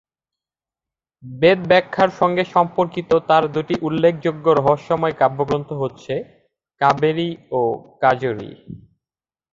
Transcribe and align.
বেদব্যাখ্যার 1.23 2.11
সঙ্গে 2.19 2.43
সম্পর্কিত 2.55 3.11
তাঁর 3.29 3.43
দুটি 3.55 3.75
উল্লেখযোগ্য 3.87 4.45
রহস্যময় 4.51 5.15
কাব্যগ্রন্থ 5.21 5.69
হচ্ছে 5.81 6.13
কাবেরী 6.81 7.29
ও 7.51 7.61
কাজরী। 8.01 8.51